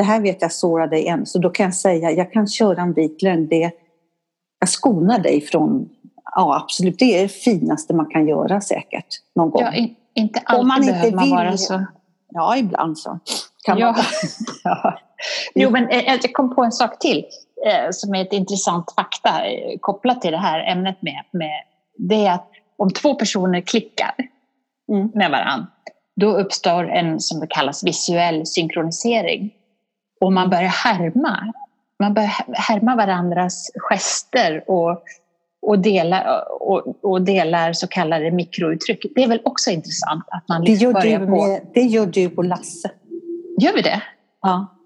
[0.00, 2.82] det här vet jag sårar dig än, så då kan jag säga, jag kan köra
[2.82, 3.48] en vit lögn.
[3.48, 3.72] Det,
[4.58, 5.88] jag skonar dig från,
[6.34, 9.62] ja absolut, det är det finaste man kan göra säkert någon gång.
[9.62, 11.86] Ja, inte alltid Om man inte behöver man vill, vara så...
[12.28, 13.18] Ja, ibland så.
[13.64, 13.92] Kan ja.
[13.92, 14.04] Man...
[14.64, 14.98] ja.
[15.54, 17.24] Jo, men eh, jag kom på en sak till
[17.66, 21.62] eh, som är ett intressant fakta eh, kopplat till det här ämnet med, med
[21.98, 24.14] det är att om två personer klickar
[24.92, 25.10] mm.
[25.14, 25.66] med varandra
[26.16, 29.54] då uppstår en som det kallas visuell synkronisering
[30.20, 31.52] och man börjar härma.
[31.98, 35.02] Man börjar härma varandras gester och,
[35.62, 39.06] och, delar, och, och delar så kallade mikrouttryck.
[39.14, 41.46] Det är väl också intressant att man liksom det, gör du på...
[41.46, 42.90] Med, det gör du och Lasse.
[43.58, 44.02] Gör vi det?
[44.42, 44.76] Ja.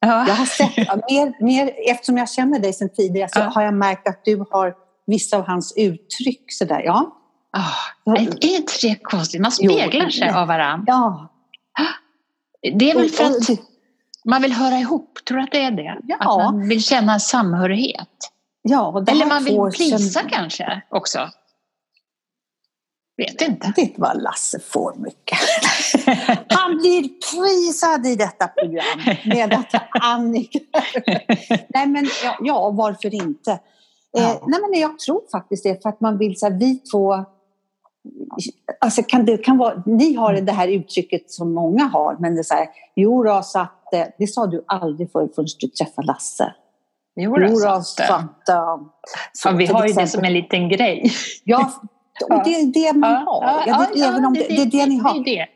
[0.00, 0.24] ja.
[0.28, 0.76] Jag har sett,
[1.10, 3.44] mer, mer, eftersom jag känner dig sedan tidigare så ja.
[3.44, 4.74] har jag märkt att du har
[5.06, 6.82] vissa av hans uttryck sådär.
[6.84, 7.14] Ja.
[8.04, 9.40] Oh, är inte det konstigt?
[9.40, 10.84] Man speglar jo, sig av varandra.
[10.86, 11.28] Ja.
[12.62, 13.58] Det är väl för att
[14.28, 15.98] Man vill höra ihop, tror du att det är det?
[16.06, 16.16] Ja.
[16.16, 18.08] Att man vill känna samhörighet?
[18.62, 20.30] Ja, Eller man vill plisa känna...
[20.30, 21.30] kanske också?
[23.16, 23.72] Vet inte.
[23.76, 25.38] Vet vad Lasse får mycket.
[26.48, 30.58] Han blir prisad i detta program med att Annika...
[31.68, 33.52] nej men ja, ja varför inte?
[33.52, 33.58] Eh,
[34.12, 34.20] ja.
[34.20, 37.24] Eh, nej men jag tror faktiskt det för att man vill så här, vi två
[38.80, 42.40] Alltså kan det kan vara, ni har det här uttrycket som många har, men det
[42.40, 45.68] är så här, jo då, så att, eh, det sa du aldrig förr förrän du
[45.68, 46.54] träffade Lasse.
[47.16, 51.12] Jo då, så att, ja, vi har ju det som en liten grej.
[51.44, 51.72] Ja,
[52.30, 53.62] och det är det man har.
[53.66, 55.14] Ja, det, även om det, det, är det ni har.
[55.14, 55.46] Det det.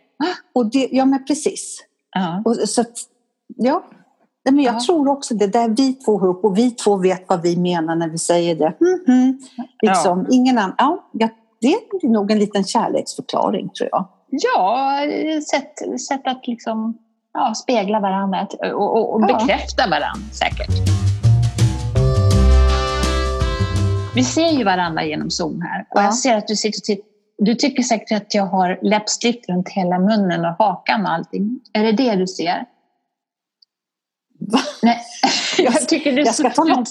[0.53, 1.79] Och det, ja, men precis.
[2.13, 2.43] Ja.
[2.45, 2.99] Och, så att,
[3.57, 3.85] ja.
[4.45, 4.81] Nej, men jag ja.
[4.81, 7.97] tror också det där vi två har upp och vi två vet vad vi menar
[7.97, 8.77] när vi säger det.
[8.81, 9.39] Mm -hmm.
[9.83, 10.35] liksom, ja.
[10.35, 10.75] ingen annan.
[11.13, 11.29] Ja,
[11.63, 14.09] det är nog en liten kärleksförklaring tror jag.
[14.31, 14.99] Ja,
[15.51, 16.99] sätt, sätt att liksom,
[17.33, 20.71] ja, spegla varandra och, och, och bekräfta varandra säkert.
[24.15, 26.05] Vi ser ju varandra genom Zoom här och ja.
[26.05, 27.13] jag ser att du sitter och tittar.
[27.39, 31.61] Du tycker säkert att jag har läppstift runt hela munnen och hakan och allting.
[31.73, 32.65] Är det det du ser?
[34.39, 34.61] Va?
[34.83, 35.01] Nej,
[35.59, 36.89] jag tycker du jag ska ta något.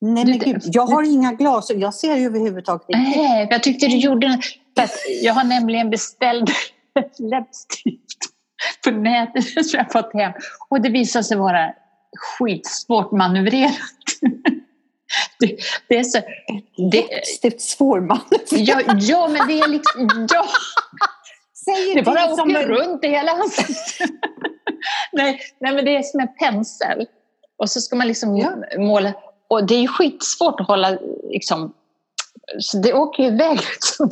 [0.00, 2.98] Nej men gud, jag har inga glas och jag ser ju överhuvudtaget inte.
[2.98, 4.40] Nej, jag tyckte du gjorde
[5.22, 6.50] Jag har nämligen beställt
[7.18, 8.18] läppstift
[8.84, 10.32] på nätet som jag fått hem
[10.68, 11.74] och det visade sig vara
[12.38, 13.74] skitsvårt manövrerat.
[15.38, 15.56] Det,
[15.88, 16.18] det är så...
[17.42, 18.50] Det, svårmanövrerat.
[18.50, 20.26] Ja, ja, men det är liksom...
[20.30, 20.46] Ja.
[21.64, 22.54] Säger det bara åker som...
[22.54, 24.10] runt i hela ansiktet.
[25.12, 27.06] nej, nej, men det är som en pensel.
[27.56, 28.50] Och så ska man liksom ja.
[28.78, 29.12] måla
[29.54, 30.98] och det är ju skitsvårt att hålla
[31.30, 31.72] liksom,
[32.58, 33.58] så det åker ju iväg.
[33.58, 34.10] Liksom,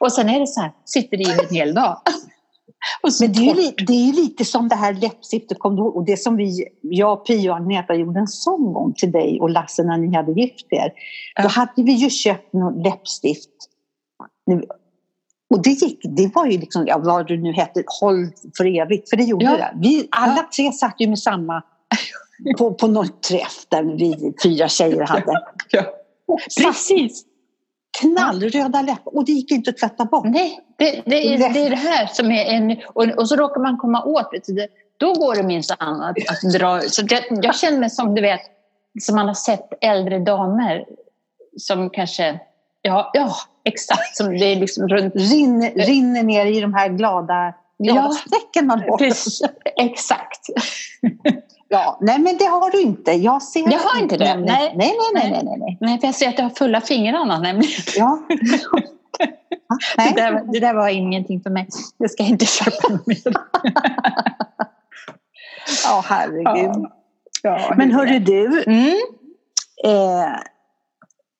[0.00, 2.00] och sen är det så här, sitter i en hel dag.
[3.20, 5.82] Men det är, ju, det är ju lite som det här läppstiftet, kom du?
[5.82, 9.50] Och det som vi, jag, Pia och Agneta gjorde en sån gång till dig och
[9.50, 10.92] Lasse när ni hade gift er.
[11.42, 13.50] Då hade vi ju köpt något läppstift.
[15.50, 19.10] Och det gick, det var ju liksom, ja, vad det nu hette, håll för evigt,
[19.10, 19.56] för det gjorde ja.
[19.56, 19.72] det.
[19.80, 21.62] Vi alla tre satt ju med samma
[22.58, 25.42] på, på någon träff där vi fyra tjejer hade.
[25.70, 25.82] Ja,
[26.62, 27.24] precis.
[28.00, 30.24] Knallröda läppar och det gick inte att tvätta bort.
[30.24, 32.76] Nej, det, det, är, det är det här som är en...
[32.86, 34.68] Och, och så råkar man komma åt det.
[34.96, 36.80] Då går det minsann att, att dra...
[36.80, 38.40] Så det, jag känner mig som du vet,
[39.00, 40.84] som man har sett äldre damer
[41.56, 42.40] som kanske...
[42.82, 44.16] Ja, ja exakt.
[44.16, 45.14] Som det är liksom runt...
[45.16, 48.98] Rinner, rinner ner i de här glada, glada ja, strecken man har.
[48.98, 49.42] Precis,
[49.76, 50.46] exakt.
[51.68, 53.12] Ja, nej men det har du inte.
[53.12, 54.36] Jag ser Jag har inte det?
[54.36, 54.44] Nej.
[54.44, 55.78] Nej, nej, nej, nej, nej, nej.
[55.80, 57.82] Nej, för jag ser att du har fulla fingrarna nämligen.
[57.96, 58.18] Ja.
[59.96, 60.12] nej.
[60.14, 61.68] Det, där, det där var ingenting för mig.
[61.98, 63.34] Det ska jag inte köpa mer.
[65.84, 66.70] Ja, herregud.
[66.76, 66.90] Ja.
[67.42, 68.62] Ja, men hörru du.
[68.66, 68.94] Mm.
[69.84, 70.36] Eh,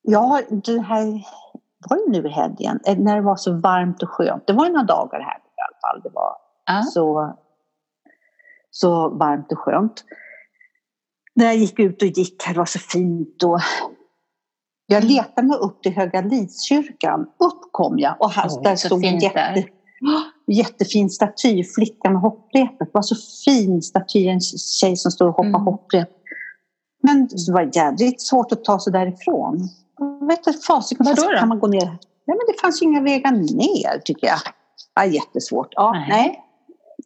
[0.01, 1.03] ja, det här
[1.89, 4.47] var det nu i helgen, eh, när det var så varmt och skönt.
[4.47, 6.01] Det var några dagar här i alla fall.
[6.03, 6.83] Det var ah.
[6.83, 7.37] så
[8.71, 10.03] så varmt och skönt.
[11.35, 13.59] När jag gick ut och gick här, det var så fint och
[14.91, 17.21] jag letade mig upp till Höga Lidskyrkan.
[17.21, 19.65] Upp kom jag och här, oh, där stod en jätte,
[20.47, 22.79] jättefin staty, flickan med hopprepet.
[22.79, 25.61] Det var så fin staty, en tjej som står och hoppar mm.
[25.61, 26.09] hopprep.
[27.03, 29.69] Men det var jädrigt svårt att ta sig därifrån.
[30.27, 31.05] vet du, fasiken,
[31.39, 31.85] kan man gå ner?
[32.25, 34.39] Nej, men det fanns ju inga vägar ner tycker jag.
[34.95, 35.67] Ja, jättesvårt.
[35.71, 36.07] Ja, nej.
[36.09, 36.48] nej.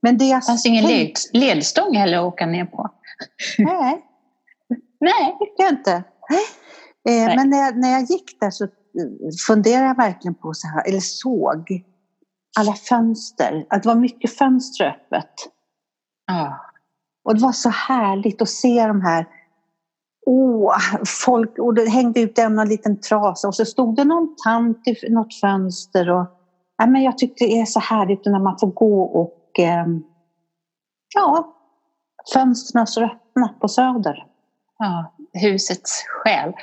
[0.04, 2.89] Men det jag fanns ingen led, ledstång heller att åka ner på.
[3.58, 4.06] Nej,
[5.00, 5.36] Nej.
[5.39, 6.04] tycker jag inte.
[7.10, 8.68] Eh, men när jag, när jag gick där så
[9.48, 11.84] funderade jag verkligen på så här, eller såg
[12.60, 13.66] alla fönster.
[13.70, 15.34] Att det var mycket fönster öppet.
[16.32, 16.52] Ah.
[17.24, 19.28] Och det var så härligt att se de här
[20.26, 20.78] Åh,
[21.26, 25.10] folk, och det hängde ut en liten trasa och så stod det någon tant i
[25.10, 26.10] något fönster.
[26.10, 26.26] Och,
[26.78, 29.86] ja, men jag tyckte det är så härligt när man får gå och eh,
[31.16, 31.56] ja,
[32.34, 34.26] fönstren står öppna på Söder.
[34.80, 36.54] Ja, husets själ.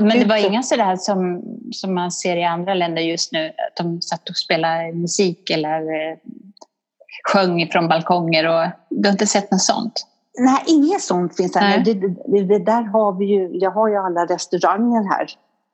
[0.00, 3.76] Men det var inga sådär som, som man ser i andra länder just nu, att
[3.76, 6.16] de satt och spelade musik eller eh,
[7.32, 10.06] sjöng från balkonger och du har inte sett något sånt?
[10.38, 11.78] Nej, inget sånt finns här.
[11.78, 15.26] Det, det, det, där har vi ju, jag har ju alla restauranger här.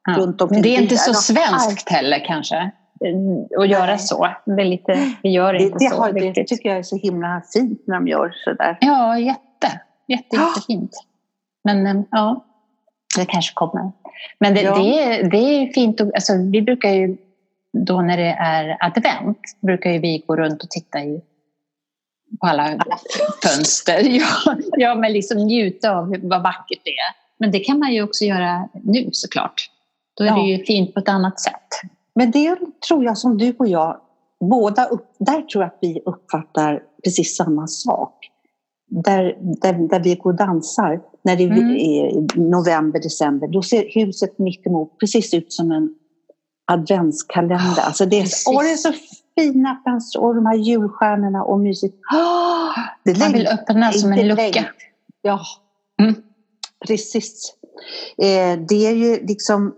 [0.05, 0.13] Ja.
[0.19, 0.63] Runt omkring.
[0.63, 2.71] Det är inte så svenskt heller kanske?
[3.59, 3.99] Att göra Nej.
[3.99, 4.29] så.
[4.45, 7.43] Det, är lite, vi gör inte det, så har, Det tycker jag är så himla
[7.55, 8.79] fint när de gör så där.
[8.81, 9.81] Ja, jätte.
[10.09, 10.91] Jätte, jättefint.
[11.65, 12.45] Men eh, ja,
[13.19, 13.93] det kanske kommer.
[14.39, 14.77] Men det, ja.
[14.77, 16.01] det, är, det är fint.
[16.01, 17.17] Och, alltså, vi brukar ju
[17.73, 21.23] då när det är advent brukar ju vi gå runt och titta i
[22.41, 22.79] på alla
[23.43, 24.01] fönster.
[24.03, 27.15] Ja, ja, men liksom njuta av vad vackert det är.
[27.39, 29.71] Men det kan man ju också göra nu såklart.
[30.15, 30.35] Då är ja.
[30.35, 31.69] det ju fint på ett annat sätt.
[32.15, 34.01] Men det tror jag som du och jag,
[34.41, 38.15] båda upp, där tror jag att vi uppfattar precis samma sak.
[38.91, 41.77] Där, där, där vi går och dansar, när det mm.
[41.77, 45.95] är november, december, då ser huset mittemot precis ut som en
[46.73, 47.57] adventskalender.
[47.57, 48.93] Oh, alltså det, är, åh, det är så
[49.39, 51.95] fina fönster och de här julstjärnorna och mysigt.
[52.13, 54.65] Oh, det Man vill öppna som en lucka.
[55.23, 55.41] Ja,
[56.03, 56.15] mm.
[56.87, 57.55] precis.
[58.19, 59.75] Eh, det är ju liksom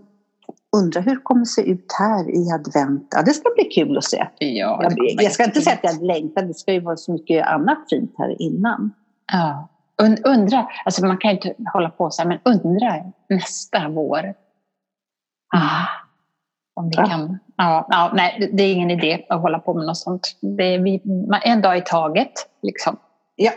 [0.75, 3.09] Undrar hur det kommer se ut här i advent.
[3.11, 4.27] Ja, det ska bli kul att se.
[4.39, 7.47] Ja, jag, jag ska inte säga att jag längtar, det ska ju vara så mycket
[7.47, 8.93] annat fint här innan.
[9.33, 9.69] Ja.
[10.25, 12.95] undra, alltså man kan ju inte hålla på så här, men undra
[13.29, 14.35] nästa vår.
[15.55, 15.87] Ah,
[16.75, 17.07] om vi ja.
[17.07, 17.39] kan.
[17.57, 20.37] Ja, ja, nej, det är ingen idé att hålla på med något sånt.
[20.41, 21.03] Det är vi,
[21.45, 22.33] en dag i taget.
[22.63, 22.97] Liksom.
[23.37, 23.53] Ja.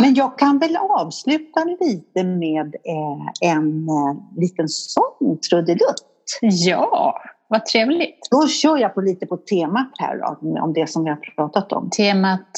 [0.00, 6.04] Men jag kan väl avsluta lite med eh, en eh, liten sång, trudelutt.
[6.40, 8.28] Ja, vad trevligt.
[8.30, 11.72] Då kör jag på lite på temat här då, om det som vi har pratat
[11.72, 11.90] om.
[11.90, 12.50] Temat?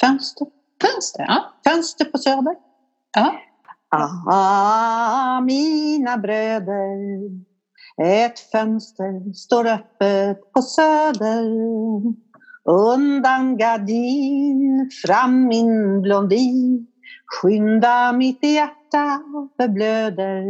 [0.00, 0.46] Fönster.
[0.82, 1.44] Fönster, ja.
[1.66, 2.56] Fönster på Söder.
[3.16, 3.34] Ja.
[4.26, 6.96] Ah, mina bröder
[8.02, 11.44] ett fönster står öppet på Söder
[12.64, 16.86] Undan gardin, fram min blondin
[17.26, 19.22] Skynda mitt hjärta
[19.56, 20.44] förblöder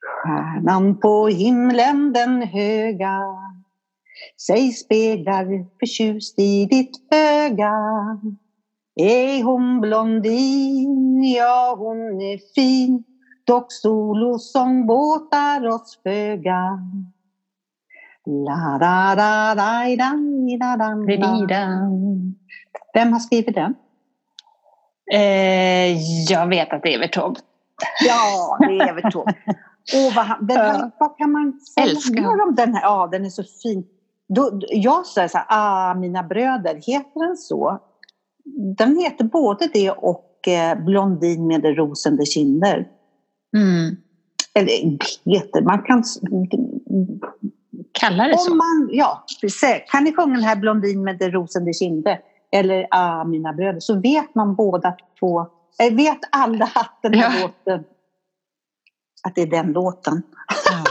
[0.00, 3.20] Stjärnan på himlen den höga
[4.46, 7.74] sig speglar förtjust i ditt öga.
[8.96, 11.22] Är hon blondin?
[11.22, 13.04] Ja, hon är fin.
[13.44, 16.78] Dock solosång båtar oss föga.
[18.26, 21.90] La da da da da da da
[22.94, 23.74] Vem har skrivit den?
[25.12, 25.96] Eh,
[26.30, 27.40] jag vet att det är Evert Taube.
[28.06, 29.34] Ja, det är Evert Taube.
[29.94, 32.42] Och vad, den här, vad kan man säga Älskar.
[32.48, 32.82] om den här?
[32.82, 33.84] Ja, den är så fin.
[34.28, 37.78] Då, jag säger så här, ah, mina bröder, heter den så?
[38.76, 42.88] Den heter både det och eh, Blondin med rosende kinder.
[43.56, 43.96] Mm.
[44.54, 44.72] Eller
[45.24, 46.04] heter, man kan...
[47.92, 48.54] Kalla det så?
[48.54, 49.24] Man, ja.
[49.86, 52.20] Kan ni sjunga den här Blondin med rosende kinder?
[52.52, 55.40] Eller Ah, mina bröder, så vet man båda två,
[55.78, 57.46] äh, vet alla att den här ja.
[57.46, 57.84] låten
[59.22, 60.22] att det är den låten.
[60.70, 60.84] Ja.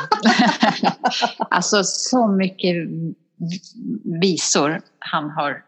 [1.49, 2.75] alltså så mycket
[4.21, 5.63] visor han har.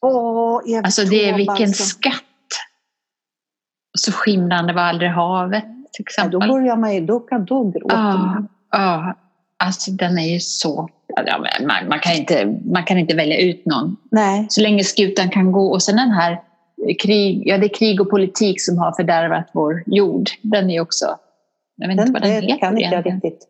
[0.00, 1.84] Åh, alltså det är vilken alltså.
[1.84, 2.22] skatt.
[3.98, 6.38] Så skimrande var aldrig havet till exempel.
[6.40, 9.14] Ja, då börjar man ju, då kan då gråta ja, ja,
[9.56, 10.88] alltså den är ju så...
[11.60, 13.96] Man, man, kan inte, man kan inte välja ut någon.
[14.10, 14.46] Nej.
[14.48, 15.72] Så länge skutan kan gå.
[15.72, 16.40] Och sen den här
[17.02, 20.30] krig, ja det är krig och politik som har fördärvat vår jord.
[20.42, 21.16] Den är också
[21.82, 22.58] jag vet inte vad den det heter.
[22.58, 23.48] kan inte jag riktigt.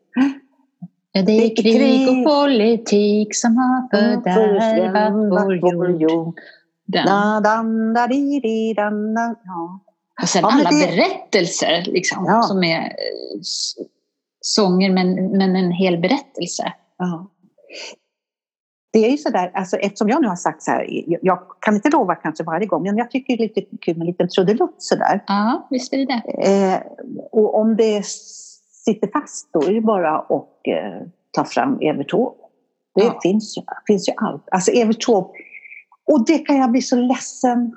[1.12, 5.12] Ja, det är krig, krig och politik som har fördärvat
[5.74, 6.40] vår jord.
[6.86, 7.06] Den.
[10.22, 10.86] Och sen ja, alla det...
[10.86, 12.42] berättelser liksom, ja.
[12.42, 13.40] som är eh,
[14.40, 16.72] sånger men, men en hel berättelse.
[16.98, 17.30] Ja.
[18.92, 20.86] Det är ju sådär, alltså, eftersom jag nu har sagt så här,
[21.22, 24.02] jag kan inte lova kanske varje gång, men jag tycker det är lite kul med
[24.02, 25.24] en liten trudelutt sådär.
[25.26, 26.72] Ja, visst är det det.
[26.72, 26.80] Eh,
[27.32, 28.04] och om det
[28.84, 32.10] sitter fast då är det bara att eh, ta fram Evert.
[32.94, 33.18] Det ja.
[33.22, 34.48] finns, finns ju allt.
[34.50, 35.08] Alltså Evert
[36.12, 37.76] och det kan jag bli så ledsen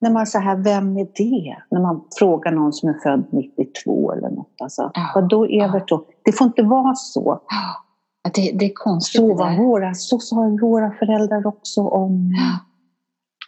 [0.00, 1.56] när man säger här, vem är det?
[1.70, 4.54] När man frågar någon som är född 92 eller något.
[4.62, 5.12] Alltså, ja.
[5.14, 6.04] Vadå Evert Taube?
[6.24, 7.40] Det får inte vara så.
[8.26, 8.30] Ja.
[8.34, 9.20] Det, det är konstigt.
[9.20, 12.34] Så, var våra, så sa våra föräldrar också om...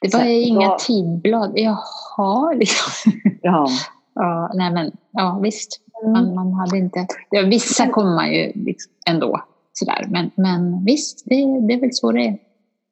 [0.01, 0.79] Det var så, inga ja.
[0.87, 1.53] tidblad.
[1.55, 3.13] Jaha, liksom.
[3.43, 3.69] Ja.
[4.15, 5.81] ja, nej men, ja visst.
[6.05, 6.13] Mm.
[6.13, 7.07] Man, man hade inte...
[7.31, 9.41] Ja, vissa kommer man ju liksom ändå.
[9.73, 10.07] Sådär.
[10.09, 12.39] Men, men visst, det, det är väl så det är.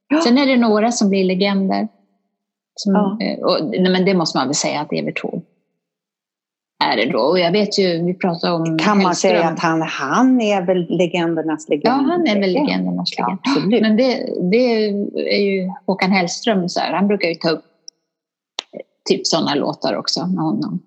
[0.08, 0.20] Ja.
[0.20, 1.88] Sen är det några som blir legender.
[2.74, 3.18] Som, ja.
[3.20, 5.45] Eh, och, nej, men det måste man väl säga att Evert Taube
[6.84, 7.18] är det då.
[7.18, 9.30] Och jag vet ju, vi pratar om Kan man Hellström.
[9.30, 11.84] säga att han, han är väl legendernas legend?
[11.86, 13.38] Ja, han är väl legendernas legend.
[13.44, 13.82] Ja, absolut.
[13.82, 17.64] Men det, det är ju Håkan Hellström, så här, han brukar ju ta upp
[19.08, 20.82] typ sådana låtar också med honom.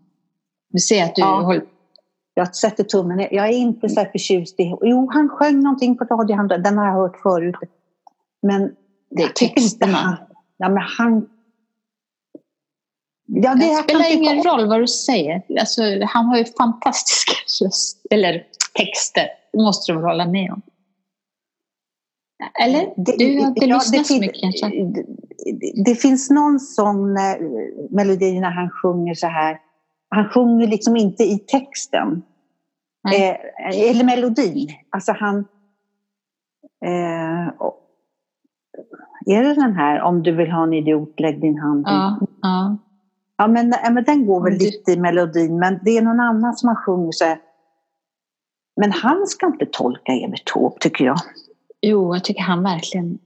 [0.69, 1.41] Du ser att du ja.
[1.41, 1.63] håller...
[2.33, 3.29] Jag sätter tummen ner.
[3.31, 4.75] Jag är inte så förtjust i...
[4.81, 7.55] Jo, han sjöng någonting på radio, den har jag hört förut.
[8.41, 8.71] Men
[9.09, 10.17] det är texterna.
[10.57, 11.27] Ja, men han
[13.31, 15.41] Ja, det, det spelar ingen roll vad du säger.
[15.59, 17.33] Alltså, han har ju fantastiska
[18.15, 19.27] eller texter.
[19.51, 20.61] Det måste du hålla med om?
[22.63, 22.93] Eller?
[22.95, 24.67] Du har inte ja, lyssnat så mycket kanske?
[25.45, 27.35] det, det finns någon sån eh,
[27.89, 29.59] melodi när han sjunger så här.
[30.09, 32.23] Han sjunger liksom inte i texten.
[33.13, 33.35] Eh,
[33.89, 34.69] eller melodin.
[34.89, 35.37] Alltså han...
[36.85, 37.47] Eh,
[39.25, 41.83] är det den här, om du vill ha en idiot, lägg din hand.
[41.87, 42.77] Ja, ja.
[43.41, 46.19] Ja, men, ja, men den går väl du- lite i melodin, men det är någon
[46.19, 47.37] annan som har sjungit så här.
[48.81, 51.17] Men han ska inte tolka Evert Taube, tycker jag.
[51.81, 53.19] Jo, jag tycker han verkligen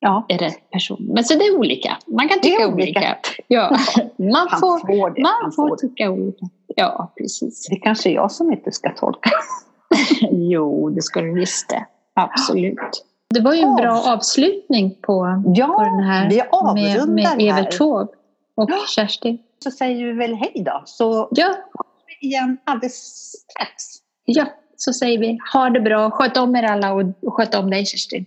[0.00, 1.10] Ja, är rätt person.
[1.14, 1.96] Men så det är olika.
[2.06, 2.74] Man kan är tycka olika.
[3.00, 3.16] olika.
[3.48, 3.76] Ja,
[4.16, 5.22] man han får, får det.
[5.22, 6.46] man han får får tycka olika.
[6.76, 7.66] Ja, precis.
[7.68, 9.30] det är kanske jag som inte ska tolka.
[10.30, 11.86] Jo, det ska du visst det.
[12.14, 13.06] Absolut.
[13.34, 17.40] Det var ju en bra avslutning på, på Ja, den här vi med, avrundar med.
[17.40, 18.12] Evert Taube
[18.54, 18.84] och Ja.
[18.96, 19.38] Kerstin.
[19.64, 21.54] Så säger vi väl hej då, så Ja,
[22.20, 22.94] igen alldeles
[23.32, 23.84] strax.
[24.24, 24.46] ja,
[24.76, 26.10] så säger vi ha det bra.
[26.10, 28.26] Sköt om er alla och sköt om dig Kerstin.